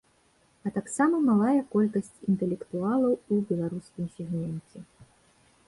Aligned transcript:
А 0.67 0.69
таксама 0.77 1.19
малая 1.25 1.61
колькасць 1.75 2.09
інтэлектуалаў 2.33 3.13
у 3.33 3.39
беларускім 3.53 4.05
сегменце. 4.17 4.77